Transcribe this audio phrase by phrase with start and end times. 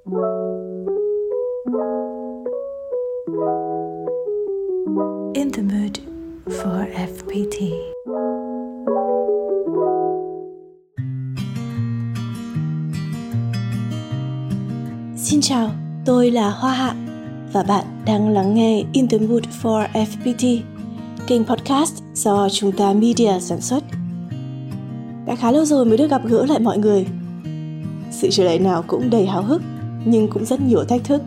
[0.00, 0.12] In
[5.52, 5.98] the mood
[6.46, 7.70] for FPT.
[15.16, 15.70] Xin chào,
[16.06, 16.94] tôi là Hoa Hạ
[17.52, 20.60] và bạn đang lắng nghe In the Mood for FPT,
[21.26, 23.84] kênh podcast do chúng ta Media sản xuất.
[25.26, 27.06] Đã khá lâu rồi mới được gặp gỡ lại mọi người.
[28.10, 29.62] Sự trở lại nào cũng đầy háo hức,
[30.04, 31.22] nhưng cũng rất nhiều thách thức.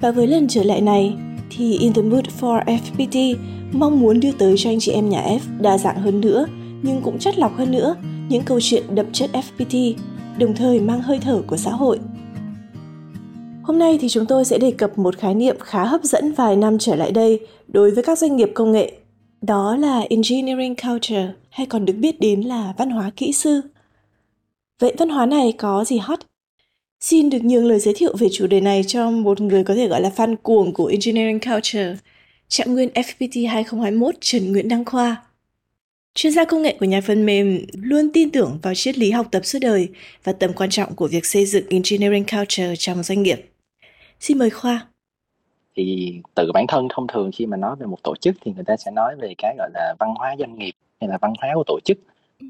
[0.00, 1.16] Và với lần trở lại này,
[1.50, 3.36] thì In the Mood for FPT
[3.72, 6.46] mong muốn đưa tới cho anh chị em nhà F đa dạng hơn nữa,
[6.82, 7.96] nhưng cũng chất lọc hơn nữa
[8.28, 9.94] những câu chuyện đậm chất FPT,
[10.38, 11.98] đồng thời mang hơi thở của xã hội–
[13.64, 16.56] Hôm nay thì chúng tôi sẽ đề cập một khái niệm khá hấp dẫn vài
[16.56, 18.92] năm trở lại đây đối với các doanh nghiệp công nghệ.
[19.42, 23.60] Đó là Engineering Culture, hay còn được biết đến là văn hóa kỹ sư.
[24.80, 26.18] Vậy văn hóa này có gì hot?
[27.04, 29.88] Xin được nhường lời giới thiệu về chủ đề này cho một người có thể
[29.88, 31.96] gọi là fan cuồng của Engineering Culture,
[32.48, 35.22] trạng nguyên FPT 2021 Trần Nguyễn Đăng Khoa.
[36.14, 39.26] Chuyên gia công nghệ của nhà phần mềm luôn tin tưởng vào triết lý học
[39.30, 39.88] tập suốt đời
[40.24, 43.50] và tầm quan trọng của việc xây dựng engineering culture trong doanh nghiệp.
[44.20, 44.86] Xin mời Khoa.
[45.76, 48.64] Thì từ bản thân thông thường khi mà nói về một tổ chức thì người
[48.64, 51.50] ta sẽ nói về cái gọi là văn hóa doanh nghiệp hay là văn hóa
[51.54, 51.98] của tổ chức.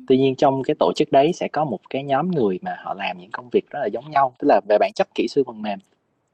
[0.08, 2.94] Tuy nhiên trong cái tổ chức đấy sẽ có một cái nhóm người mà họ
[2.94, 5.42] làm những công việc rất là giống nhau, tức là về bản chất kỹ sư
[5.46, 5.78] phần mềm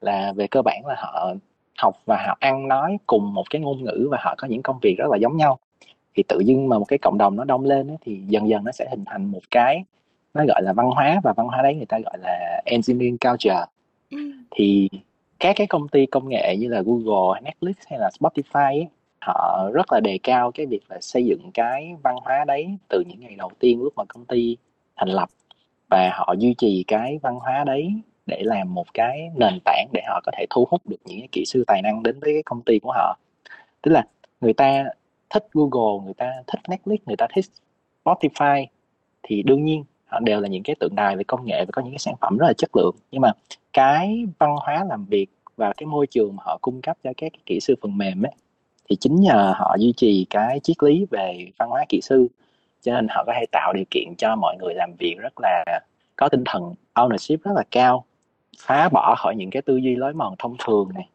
[0.01, 1.35] là về cơ bản là họ
[1.79, 4.79] học và họ ăn nói cùng một cái ngôn ngữ và họ có những công
[4.83, 5.59] việc rất là giống nhau
[6.15, 8.65] thì tự dưng mà một cái cộng đồng nó đông lên ấy, thì dần dần
[8.65, 9.85] nó sẽ hình thành một cái
[10.35, 13.65] nó gọi là văn hóa và văn hóa đấy người ta gọi là engineering culture
[14.11, 14.19] ừ.
[14.51, 14.89] thì
[15.39, 18.89] các cái công ty công nghệ như là Google, Netflix hay là Spotify ấy,
[19.21, 23.03] họ rất là đề cao cái việc là xây dựng cái văn hóa đấy từ
[23.07, 24.57] những ngày đầu tiên lúc mà công ty
[24.97, 25.29] thành lập.
[25.89, 27.93] Và họ duy trì cái văn hóa đấy
[28.27, 31.29] để làm một cái nền tảng để họ có thể thu hút được những cái
[31.33, 33.19] kỹ sư tài năng đến với cái công ty của họ.
[33.83, 34.05] Tức là
[34.41, 34.85] người ta
[35.31, 37.45] thích Google, người ta thích Netflix, người ta thích
[38.05, 38.67] Spotify
[39.23, 41.83] thì đương nhiên họ đều là những cái tượng đài về công nghệ và có
[41.83, 42.95] những cái sản phẩm rất là chất lượng.
[43.11, 43.33] Nhưng mà
[43.73, 45.27] cái văn hóa làm việc
[45.57, 48.33] và cái môi trường mà họ cung cấp cho các kỹ sư phần mềm ấy
[48.91, 52.29] thì chính nhờ họ duy trì cái triết lý về văn hóa kỹ sư
[52.83, 55.81] cho nên họ có thể tạo điều kiện cho mọi người làm việc rất là
[56.17, 58.05] có tinh thần ownership rất là cao
[58.59, 61.09] phá bỏ khỏi những cái tư duy lối mòn thông thường này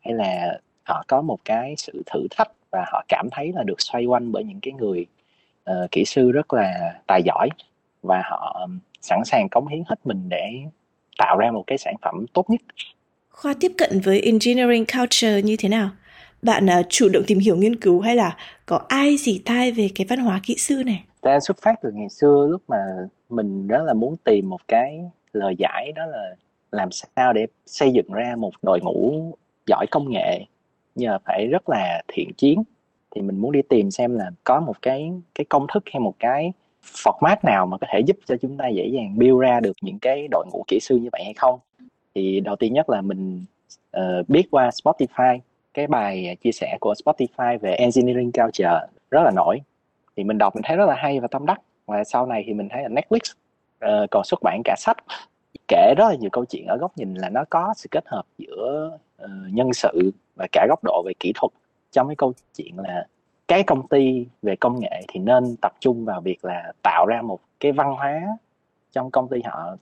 [0.00, 3.80] hay là họ có một cái sự thử thách và họ cảm thấy là được
[3.80, 5.06] xoay quanh bởi những cái người
[5.70, 7.48] uh, kỹ sư rất là tài giỏi
[8.02, 8.68] và họ
[9.00, 10.52] sẵn sàng cống hiến hết mình để
[11.18, 12.60] tạo ra một cái sản phẩm tốt nhất.
[13.30, 15.90] Khoa tiếp cận với engineering culture như thế nào?
[16.42, 18.36] Bạn uh, chủ động tìm hiểu nghiên cứu hay là
[18.66, 21.04] có ai gì tai về cái văn hóa kỹ sư này?
[21.20, 22.76] Ta xuất phát từ ngày xưa lúc mà
[23.28, 25.00] mình rất là muốn tìm một cái
[25.32, 26.34] lời giải đó là
[26.72, 29.32] làm sao để xây dựng ra một đội ngũ
[29.66, 30.44] giỏi công nghệ.
[30.94, 32.62] Nhờ phải rất là thiện chiến
[33.14, 36.14] thì mình muốn đi tìm xem là có một cái cái công thức hay một
[36.18, 36.52] cái
[36.82, 39.98] format nào mà có thể giúp cho chúng ta dễ dàng build ra được những
[39.98, 41.60] cái đội ngũ kỹ sư như vậy hay không.
[42.14, 43.44] Thì đầu tiên nhất là mình
[43.96, 45.38] uh, biết qua Spotify
[45.74, 49.60] cái bài à, chia sẻ của Spotify về engineering culture rất là nổi.
[50.16, 51.60] Thì mình đọc mình thấy rất là hay và tâm đắc.
[51.86, 53.34] Và sau này thì mình thấy là Netflix
[53.84, 54.96] uh, còn xuất bản cả sách
[55.68, 58.22] kể rất là nhiều câu chuyện ở góc nhìn là nó có sự kết hợp
[58.38, 61.52] giữa uh, nhân sự và cả góc độ về kỹ thuật
[61.92, 63.06] trong cái câu chuyện là
[63.48, 67.22] cái công ty về công nghệ thì nên tập trung vào việc là tạo ra
[67.22, 68.20] một cái văn hóa
[68.92, 69.76] trong công ty họ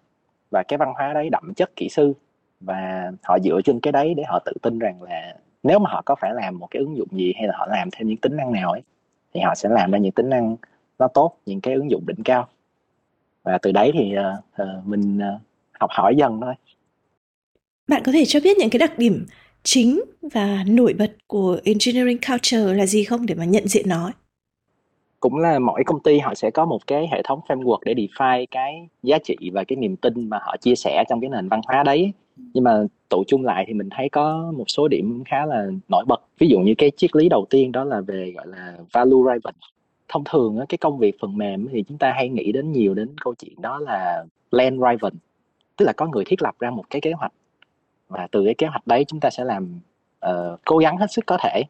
[0.50, 2.12] và cái văn hóa đấy đậm chất kỹ sư
[2.60, 6.02] và họ dựa trên cái đấy để họ tự tin rằng là nếu mà họ
[6.06, 8.36] có phải làm một cái ứng dụng gì hay là họ làm thêm những tính
[8.36, 8.82] năng nào ấy
[9.34, 10.56] thì họ sẽ làm ra những tính năng
[10.98, 12.48] nó tốt những cái ứng dụng đỉnh cao
[13.42, 14.14] và từ đấy thì
[14.62, 15.40] uh, mình uh,
[15.80, 16.54] học hỏi dần thôi
[17.88, 19.26] bạn có thể cho biết những cái đặc điểm
[19.62, 24.12] chính và nổi bật của engineering culture là gì không để mà nhận diện nó?
[25.20, 28.46] Cũng là mỗi công ty họ sẽ có một cái hệ thống framework để define
[28.50, 31.60] cái giá trị và cái niềm tin mà họ chia sẻ trong cái nền văn
[31.66, 32.12] hóa đấy.
[32.54, 36.04] Nhưng mà tụ chung lại thì mình thấy có một số điểm khá là nổi
[36.08, 36.20] bật.
[36.38, 39.54] Ví dụ như cái triết lý đầu tiên đó là về gọi là value driven.
[40.08, 43.08] Thông thường cái công việc phần mềm thì chúng ta hay nghĩ đến nhiều đến
[43.20, 45.18] câu chuyện đó là land driven.
[45.76, 47.32] Tức là có người thiết lập ra một cái kế hoạch
[48.10, 49.80] và từ cái kế hoạch đấy chúng ta sẽ làm
[50.26, 51.62] uh, cố gắng hết sức có thể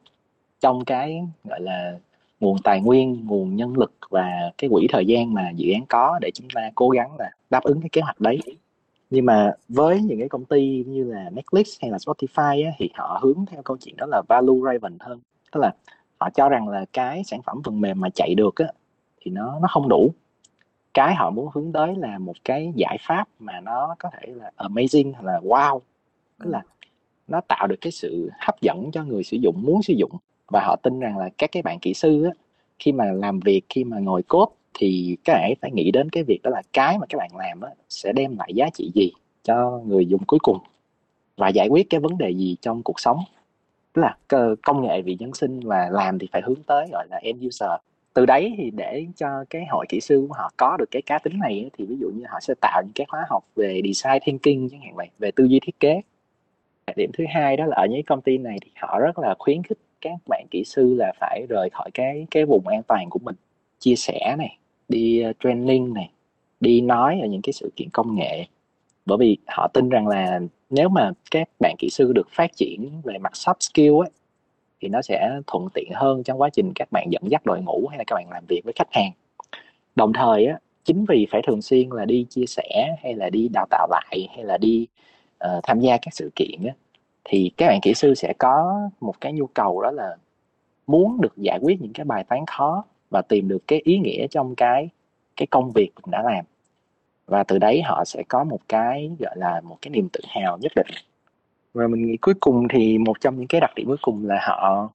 [0.61, 1.99] trong cái gọi là
[2.40, 6.19] nguồn tài nguyên nguồn nhân lực và cái quỹ thời gian mà dự án có
[6.23, 8.40] để chúng ta cố gắng là đáp ứng cái kế hoạch đấy
[9.11, 12.91] nhưng mà với những cái công ty như là Netflix hay là Spotify á, thì
[12.95, 15.21] họ hướng theo câu chuyện đó là value driven hơn.
[15.53, 15.75] Tức là
[16.19, 18.67] họ cho rằng là cái sản phẩm phần mềm mà chạy được á,
[19.21, 20.11] thì nó nó không đủ.
[20.95, 24.51] Cái họ muốn hướng tới là một cái giải pháp mà nó có thể là
[24.57, 25.81] amazing hay là wow.
[26.39, 26.62] Tức là
[27.29, 30.12] nó tạo được cái sự hấp dẫn cho người sử dụng muốn sử dụng.
[30.53, 32.31] Và họ tin rằng là các cái bạn kỹ sư á,
[32.79, 36.25] khi mà làm việc khi mà ngồi cốt thì các bạn phải nghĩ đến cái
[36.25, 39.12] việc đó là cái mà các bạn làm đó, sẽ đem lại giá trị gì
[39.43, 40.58] cho người dùng cuối cùng
[41.37, 43.19] và giải quyết cái vấn đề gì trong cuộc sống.
[43.93, 44.17] Tức là
[44.62, 47.70] công nghệ vì nhân sinh và làm thì phải hướng tới gọi là end user.
[48.14, 51.19] Từ đấy thì để cho cái hội kỹ sư của họ có được cái cá
[51.19, 54.19] tính này thì ví dụ như họ sẽ tạo những cái khóa học về design
[54.23, 56.00] thinking chẳng hạn vậy về tư duy thiết kế.
[56.96, 59.62] Điểm thứ hai đó là ở những công ty này thì họ rất là khuyến
[59.62, 63.19] khích các bạn kỹ sư là phải rời khỏi cái cái vùng an toàn của
[63.19, 63.34] mình.
[63.78, 64.58] Chia sẻ này
[64.90, 66.10] đi ờ, training này
[66.60, 68.46] đi nói ở những cái sự kiện công nghệ.
[69.06, 70.40] Bởi vì họ tin rằng là
[70.70, 74.10] nếu mà các bạn kỹ sư được phát triển về mặt soft skill ấy
[74.81, 77.87] thì nó sẽ thuận tiện hơn trong quá trình các bạn dẫn dắt đội ngũ
[77.88, 79.12] hay là các bạn làm việc với khách hàng.
[79.96, 83.48] Đồng thời á chính vì phải thường xuyên là đi chia sẻ hay là đi
[83.48, 84.87] đào tạo lại hay là đi
[85.44, 86.75] uh, tham gia các sự kiện á
[87.25, 90.16] thì các bạn kỹ sư sẽ có một cái nhu cầu đó là
[90.87, 94.27] muốn được giải quyết những cái bài toán khó và tìm được cái ý nghĩa
[94.27, 94.89] trong cái
[95.37, 96.45] cái công việc mình đã làm.
[97.27, 100.59] Và từ đấy họ sẽ có một cái gọi là một cái niềm tự hào
[100.59, 100.87] nhất định.
[101.75, 104.39] Và mình nghĩ cuối cùng thì một trong những cái đặc điểm cuối cùng là
[104.43, 104.91] họ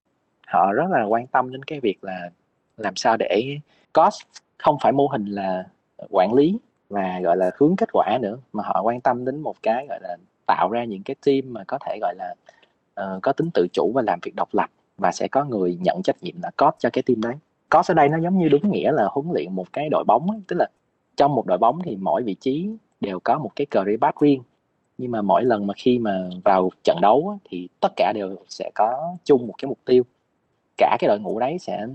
[0.46, 2.30] họ rất là quan tâm đến cái việc là
[2.76, 3.58] làm sao để
[3.92, 4.22] cost
[4.58, 5.64] không phải mô hình là
[6.10, 6.58] quản lý
[6.88, 9.98] và gọi là hướng kết quả nữa mà họ quan tâm đến một cái gọi
[10.02, 10.16] là
[10.46, 12.34] tạo ra những cái team mà có thể gọi là
[13.00, 16.02] uh, có tính tự chủ và làm việc độc lập và sẽ có người nhận
[16.02, 17.34] trách nhiệm là cost cho cái team đấy
[17.76, 20.30] coach ở đây nó giống như đúng nghĩa là huấn luyện một cái đội bóng
[20.30, 20.40] ấy.
[20.48, 20.66] tức là
[21.16, 22.70] trong một đội bóng thì mỗi vị trí
[23.00, 24.42] đều có một cái career path riêng.
[24.98, 28.36] Nhưng mà mỗi lần mà khi mà vào trận đấu ấy, thì tất cả đều
[28.48, 30.02] sẽ có chung một cái mục tiêu.
[30.78, 31.86] Cả cái đội ngũ đấy sẽ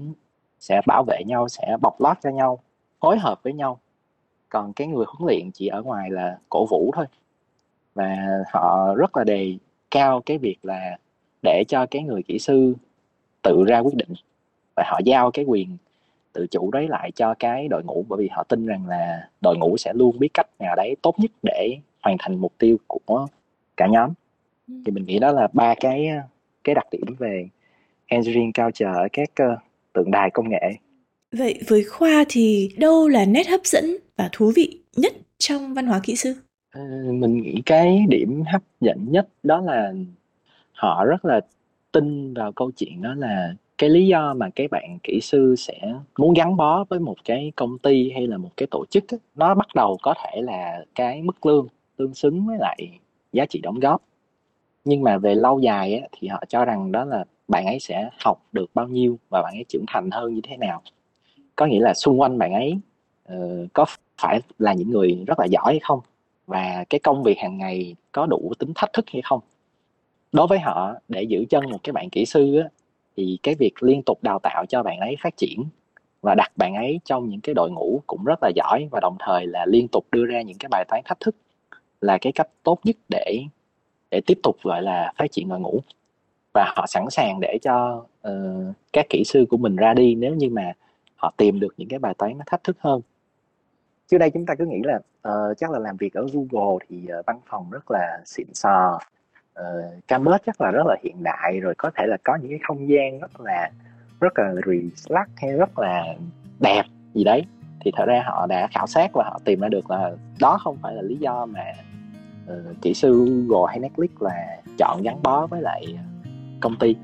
[0.60, 2.60] sẽ bảo vệ nhau sẽ bọc lót cho nhau
[3.00, 3.80] phối hợp với nhau.
[4.50, 7.06] Còn cái người huấn luyện chỉ ở ngoài là cổ vũ thôi.
[7.96, 8.18] Và
[8.54, 9.58] họ rất là đề
[9.92, 10.98] cao cái việc là
[11.44, 12.74] để cho cái người kỹ sư
[13.42, 14.14] tự ra quyết định
[14.76, 15.78] và họ giao cái quyền
[16.34, 19.58] tự chủ đấy lại cho cái đội ngũ bởi vì họ tin rằng là đội
[19.58, 23.28] ngũ sẽ luôn biết cách nào đấy tốt nhất để hoàn thành mục tiêu của
[23.78, 24.14] cả nhóm.
[24.68, 24.74] Ừ.
[24.86, 26.10] thì mình nghĩ đó là ba cái
[26.64, 27.48] cái đặc điểm về
[28.08, 29.60] engineering culture ở các uh,
[29.94, 30.76] tượng đài công nghệ.
[31.32, 35.88] Vậy với khoa thì đâu là nét hấp dẫn và thú vị nhất trong văn
[35.88, 36.36] hóa kỹ sư?
[36.74, 36.82] Ờ,
[37.12, 39.94] mình nghĩ cái điểm hấp dẫn nhất đó là
[40.72, 41.42] họ rất là
[41.92, 45.94] tin vào câu chuyện đó là cái lý do mà cái bạn kỹ sư sẽ
[46.18, 49.20] muốn gắn bó với một cái công ty hay là một cái tổ chức ấy,
[49.36, 51.68] nó bắt đầu có thể là cái mức lương
[51.98, 53.00] tương xứng với lại
[53.34, 54.02] giá trị đóng góp.
[54.86, 58.10] Nhưng mà về lâu dài ấy, thì họ cho rằng đó là bạn ấy sẽ
[58.26, 60.82] học được bao nhiêu và bạn ấy trưởng thành hơn như thế nào.
[61.56, 62.78] Có nghĩa là xung quanh bạn ấy
[63.34, 63.86] uh, có
[64.18, 66.00] phải là những người rất là giỏi hay không?
[66.48, 69.40] Và cái công việc hàng ngày có đủ tính thách thức hay không?
[70.32, 72.70] Đối với họ để giữ chân một cái bạn kỹ sư á,
[73.18, 75.64] thì cái việc liên tục đào tạo cho bạn ấy phát triển
[76.22, 79.16] và đặt bạn ấy trong những cái đội ngũ cũng rất là giỏi và đồng
[79.20, 81.36] thời là liên tục đưa ra những cái bài toán thách thức
[82.02, 83.44] là cái cách tốt nhất để
[84.12, 85.80] để tiếp tục gọi là phát triển đội ngũ.
[86.54, 90.36] Và họ sẵn sàng để cho uh, các kỹ sư của mình ra đi nếu
[90.36, 90.74] như mà
[91.16, 93.02] họ tìm được những cái bài toán nó thách thức hơn.
[94.08, 95.00] Trước đây chúng ta cứ nghĩ là
[95.30, 99.00] uh, chắc là làm việc ở Google thì uh, văn phòng rất là xịn sò
[99.54, 102.50] Ờ, uh, campus chắc là rất là hiện đại rồi có thể là có những
[102.50, 103.72] cái không gian rất là
[104.20, 106.04] rất là relax hay rất là
[106.60, 107.46] đẹp gì đấy.
[107.86, 110.78] Thì thật ra họ đã khảo sát và họ tìm ra được là đó không
[110.82, 111.64] phải là lý do mà
[112.54, 115.86] uh, kỹ sư Google hay Netflix là chọn gắn bó với lại
[116.60, 116.96] công ty.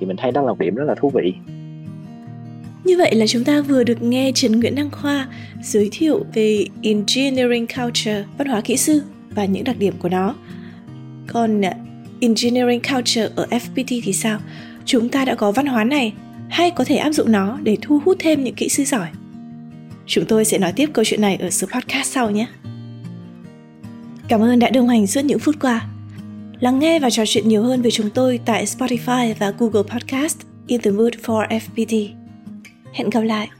[0.00, 1.34] Thì mình thấy đó là một điểm rất là thú vị.
[2.84, 5.28] Như vậy là chúng ta vừa được nghe Trần Nguyễn Đăng Khoa
[5.62, 10.34] giới thiệu về Engineering Culture, văn hóa kỹ sư và những đặc điểm của nó.
[11.32, 11.70] Còn ờ,
[12.20, 14.38] Engineering Culture ở FPT thì sao?
[14.84, 16.12] Chúng ta đã có văn hóa này,
[16.48, 19.08] hay có thể áp dụng nó để thu hút thêm những kỹ sư giỏi?
[20.06, 22.46] Chúng tôi sẽ nói tiếp câu chuyện này ở số podcast sau nhé.
[24.28, 25.86] Cảm ơn đã đồng hành suốt những phút qua.
[26.60, 30.38] Lắng nghe và trò chuyện nhiều hơn với chúng tôi tại Spotify và Google Podcast
[30.66, 32.08] In the Mood for FPT.
[32.92, 33.59] Hẹn gặp lại!